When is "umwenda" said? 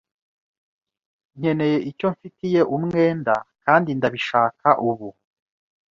2.75-3.35